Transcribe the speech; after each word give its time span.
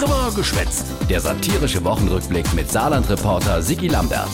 Drüber 0.00 0.32
geschwätzt. 0.34 0.86
Der 1.10 1.20
satirische 1.20 1.84
Wochenrückblick 1.84 2.54
mit 2.54 2.70
Saarland-Reporter 2.70 3.60
Sigi 3.60 3.88
Lambert. 3.88 4.30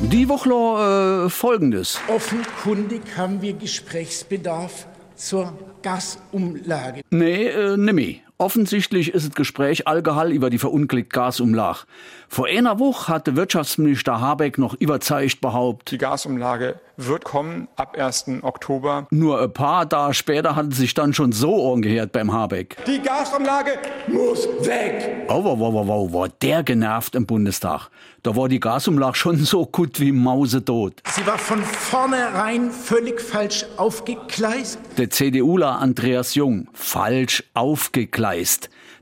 Die 0.00 0.28
Woche 0.28 1.26
äh, 1.26 1.28
folgendes. 1.28 1.98
Offenkundig 2.06 3.02
haben 3.16 3.42
wir 3.42 3.54
Gesprächsbedarf 3.54 4.86
zur 5.16 5.52
Gasumlage. 5.82 7.00
Nee, 7.10 7.46
äh, 7.46 7.76
nimmi. 7.76 8.22
Offensichtlich 8.40 9.12
ist 9.14 9.26
das 9.26 9.34
Gespräch 9.34 9.88
allgehall 9.88 10.30
über 10.30 10.48
die 10.48 10.58
verunglückte 10.58 11.12
Gasumlage. 11.12 11.80
Vor 12.28 12.46
einer 12.46 12.78
Woche 12.78 13.12
hatte 13.12 13.34
Wirtschaftsminister 13.34 14.20
Habeck 14.20 14.58
noch 14.58 14.74
überzeugt 14.74 15.40
behauptet, 15.40 15.90
Die 15.90 15.98
Gasumlage 15.98 16.78
wird 16.96 17.24
kommen 17.24 17.66
ab 17.76 17.96
1. 17.98 18.26
Oktober. 18.42 19.06
nur 19.10 19.40
ein 19.40 19.52
paar 19.52 19.88
Tage 19.88 20.14
später 20.14 20.54
hatte 20.54 20.74
sich 20.74 20.94
dann 20.94 21.14
schon 21.14 21.32
so 21.32 21.72
angehört 21.72 22.12
beim 22.12 22.32
Habeck. 22.32 22.76
Die 22.86 23.00
Gasumlage 23.00 23.72
Muss 24.06 24.46
weg! 24.60 25.26
Oh, 25.28 25.42
wow, 25.42 25.58
wow, 25.58 25.74
wow, 25.74 25.88
wow, 25.88 26.12
war 26.12 26.28
der 26.28 26.62
genervt 26.62 27.16
im 27.16 27.26
Bundestag. 27.26 27.88
Da 28.22 28.36
war 28.36 28.48
die 28.48 28.60
Gasumlage 28.60 29.16
schon 29.16 29.36
so 29.38 29.64
gut 29.64 30.00
wie 30.00 30.12
mausetot. 30.12 31.02
Sie 31.10 31.26
war 31.26 31.38
von 31.38 31.62
vornherein 31.62 32.70
völlig 32.70 33.20
falsch 33.20 33.64
aufgegleist. 33.76 34.78
Der 34.96 35.08
CDUler 35.10 35.78
Andreas 35.78 36.34
Jung, 36.34 36.68
falsch 36.72 37.44
aufgegleist. 37.54 38.27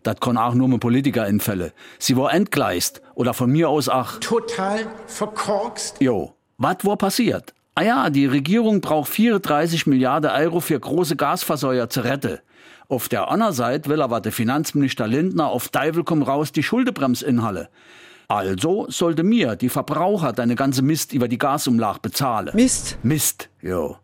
Das 0.03 0.21
kann 0.21 0.37
auch 0.37 0.55
nur 0.55 0.69
mit 0.69 0.81
Politiker 0.81 1.27
entfälle. 1.27 1.73
Sie 1.99 2.17
war 2.17 2.33
entgleist. 2.33 3.03
Oder 3.15 3.35
von 3.35 3.51
mir 3.51 3.69
aus 3.69 3.89
auch, 3.89 4.19
Total 4.21 4.87
verkorkst. 5.07 6.01
jo, 6.01 6.35
was 6.59 6.77
war 6.83 6.97
passiert? 6.97 7.55
Ah 7.75 7.83
ja, 7.83 8.11
die 8.11 8.27
Regierung 8.27 8.81
braucht 8.81 9.11
34 9.11 9.87
Milliarden 9.87 10.31
Euro 10.31 10.61
für 10.61 10.79
große 10.81 11.17
Gasversorger 11.17 11.91
zu 11.91 12.01
retten. 12.05 12.39
Auf 12.89 13.09
der 13.09 13.29
anderen 13.31 13.53
Seite 13.53 13.91
will 13.91 14.01
aber 14.01 14.21
der 14.21 14.33
Finanzminister 14.33 15.07
Lindner 15.07 15.49
auf 15.49 15.69
Teufel 15.69 16.05
komm 16.05 16.23
raus 16.23 16.53
die 16.53 16.63
Schuldebremse 16.63 17.27
inhalle. 17.27 17.69
Also 18.29 18.87
sollte 18.89 19.23
mir, 19.23 19.57
die 19.57 19.69
Verbraucher, 19.69 20.33
deine 20.33 20.55
ganze 20.55 20.83
Mist 20.83 21.13
über 21.13 21.29
die 21.29 21.39
Gasumlage 21.39 22.01
bezahlen. 22.01 22.51
Mist. 22.55 22.99
Mist, 23.03 23.51
jo. 23.61 23.97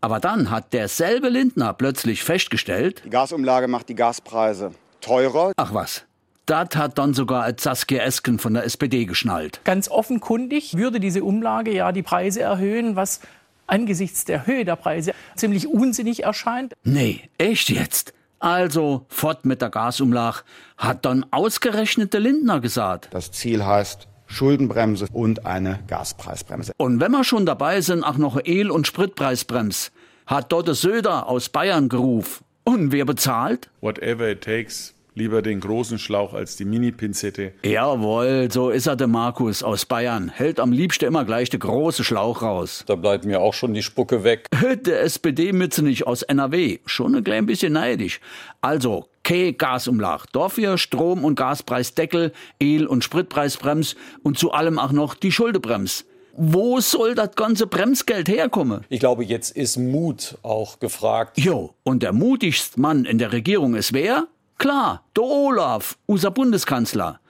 Aber 0.00 0.20
dann 0.20 0.50
hat 0.50 0.72
derselbe 0.72 1.28
Lindner 1.28 1.72
plötzlich 1.74 2.22
festgestellt, 2.24 3.02
Die 3.04 3.10
Gasumlage 3.10 3.68
macht 3.68 3.88
die 3.88 3.94
Gaspreise 3.94 4.72
teurer. 5.00 5.52
ach 5.56 5.74
was, 5.74 6.04
das 6.46 6.68
hat 6.76 6.98
dann 6.98 7.14
sogar 7.14 7.52
Saskia 7.58 8.02
Esken 8.02 8.38
von 8.38 8.54
der 8.54 8.64
SPD 8.64 9.04
geschnallt. 9.04 9.60
Ganz 9.64 9.88
offenkundig 9.90 10.76
würde 10.76 10.98
diese 11.00 11.22
Umlage 11.24 11.72
ja 11.74 11.92
die 11.92 12.02
Preise 12.02 12.40
erhöhen, 12.40 12.96
was 12.96 13.20
angesichts 13.66 14.24
der 14.24 14.46
Höhe 14.46 14.64
der 14.64 14.76
Preise 14.76 15.12
ziemlich 15.36 15.66
unsinnig 15.68 16.24
erscheint. 16.24 16.74
Nee, 16.84 17.28
echt 17.36 17.68
jetzt? 17.68 18.14
Also, 18.40 19.04
fort 19.08 19.44
mit 19.44 19.60
der 19.60 19.68
Gasumlage, 19.68 20.38
hat 20.76 21.04
dann 21.04 21.26
ausgerechnet 21.32 22.12
der 22.14 22.20
Lindner 22.20 22.60
gesagt. 22.60 23.08
Das 23.10 23.30
Ziel 23.32 23.66
heißt 23.66 24.06
Schuldenbremse 24.28 25.06
und 25.12 25.44
eine 25.46 25.80
Gaspreisbremse. 25.88 26.72
Und 26.76 27.00
wenn 27.00 27.10
wir 27.10 27.24
schon 27.24 27.46
dabei 27.46 27.80
sind, 27.80 28.04
auch 28.04 28.16
noch 28.18 28.36
eine 28.36 28.46
El- 28.46 28.70
und 28.70 28.86
Spritpreisbrems, 28.86 29.90
hat 30.26 30.52
dort 30.52 30.68
der 30.68 30.74
Söder 30.74 31.26
aus 31.28 31.48
Bayern 31.48 31.88
gerufen. 31.88 32.44
Und 32.64 32.92
wer 32.92 33.04
bezahlt? 33.06 33.70
whatever 33.80 34.28
it 34.28 34.42
takes, 34.42 34.92
lieber 35.14 35.40
den 35.40 35.58
großen 35.60 35.98
Schlauch 35.98 36.34
als 36.34 36.56
die 36.56 36.66
Mini-Pinzette. 36.66 37.52
Jawohl, 37.64 38.50
so 38.52 38.68
ist 38.68 38.86
er 38.86 38.94
der 38.96 39.06
Markus 39.06 39.62
aus 39.62 39.86
Bayern. 39.86 40.28
Hält 40.28 40.60
am 40.60 40.70
liebsten 40.70 41.06
immer 41.06 41.24
gleich 41.24 41.48
der 41.48 41.60
große 41.60 42.04
Schlauch 42.04 42.42
raus. 42.42 42.84
Da 42.86 42.94
bleibt 42.94 43.24
mir 43.24 43.40
auch 43.40 43.54
schon 43.54 43.72
die 43.72 43.82
Spucke 43.82 44.22
weg. 44.22 44.46
Der 44.84 45.00
SPD-Mütze 45.02 45.82
nicht 45.82 46.06
aus 46.06 46.22
NRW. 46.22 46.78
Schon 46.84 47.14
ein 47.16 47.24
klein 47.24 47.46
bisschen 47.46 47.72
neidisch. 47.72 48.20
Also, 48.60 49.06
keine 49.28 49.52
Gasumlage. 49.52 50.24
Dafür 50.32 50.78
Strom- 50.78 51.22
und 51.24 51.34
Gaspreisdeckel, 51.34 52.32
El- 52.58 52.86
und 52.86 53.04
Spritpreisbrems 53.04 53.94
und 54.22 54.38
zu 54.38 54.52
allem 54.52 54.78
auch 54.78 54.92
noch 54.92 55.14
die 55.14 55.30
Schuldebremse. 55.30 56.04
Wo 56.32 56.80
soll 56.80 57.14
das 57.14 57.34
ganze 57.34 57.66
Bremsgeld 57.66 58.28
herkommen? 58.28 58.84
Ich 58.88 59.00
glaube, 59.00 59.24
jetzt 59.24 59.54
ist 59.54 59.76
Mut 59.76 60.38
auch 60.42 60.78
gefragt. 60.78 61.36
Jo, 61.36 61.74
und 61.82 62.02
der 62.02 62.12
mutigste 62.12 62.80
Mann 62.80 63.04
in 63.04 63.18
der 63.18 63.32
Regierung 63.32 63.74
ist 63.74 63.92
wer? 63.92 64.28
Klar, 64.56 65.04
der 65.14 65.24
Olaf, 65.24 65.98
unser 66.06 66.30
Bundeskanzler. 66.30 67.20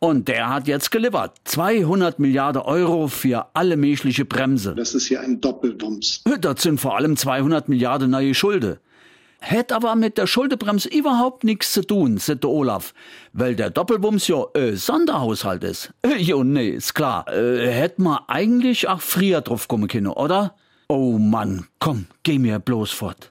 Und 0.00 0.28
der 0.28 0.50
hat 0.50 0.68
jetzt 0.68 0.90
geliefert. 0.90 1.36
200 1.44 2.18
Milliarden 2.18 2.62
Euro 2.62 3.08
für 3.08 3.46
alle 3.54 3.76
menschliche 3.76 4.24
Bremse. 4.24 4.74
Das 4.74 4.94
ist 4.94 5.06
hier 5.06 5.20
ein 5.20 5.40
Doppelwumms. 5.40 6.22
Das 6.40 6.62
sind 6.62 6.78
vor 6.78 6.96
allem 6.96 7.16
200 7.16 7.68
Milliarden 7.68 8.10
neue 8.10 8.34
Schulden. 8.34 8.78
Hätt 9.40 9.72
aber 9.72 9.94
mit 9.94 10.18
der 10.18 10.26
Schuldebremse 10.26 10.88
überhaupt 10.88 11.44
nichts 11.44 11.72
zu 11.72 11.82
tun, 11.82 12.18
sagt 12.18 12.44
der 12.44 12.50
Olaf. 12.50 12.92
Weil 13.32 13.54
der 13.54 13.70
Doppelbums 13.70 14.26
ja 14.28 14.44
äh, 14.54 14.74
Sonderhaushalt 14.74 15.64
ist. 15.64 15.92
Äh, 16.02 16.16
jo, 16.16 16.42
nee, 16.44 16.70
ist 16.70 16.94
klar. 16.94 17.28
Äh, 17.28 17.70
hätt 17.70 17.98
man 17.98 18.18
eigentlich 18.26 18.88
auch 18.88 19.00
früher 19.00 19.40
drauf 19.40 19.68
kommen 19.68 19.88
können, 19.88 20.08
oder? 20.08 20.54
Oh 20.88 21.18
Mann, 21.18 21.66
komm, 21.78 22.06
geh 22.22 22.38
mir 22.38 22.58
bloß 22.58 22.90
fort. 22.92 23.26